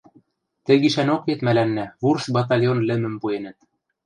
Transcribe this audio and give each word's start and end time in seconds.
Тӹ 0.65 0.73
гишӓнок 0.81 1.21
вет 1.27 1.39
мӓлӓннӓ 1.45 1.85
вурс 2.01 2.25
батальон 2.35 2.79
лӹмӹм 2.87 3.15
пуэнӹт. 3.21 3.57